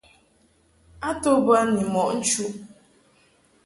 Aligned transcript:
A 1.07 1.09
to 1.21 1.31
bə 1.45 1.55
ni 1.73 1.83
mɔʼ 1.93 2.09
nchuʼ. 2.19 2.53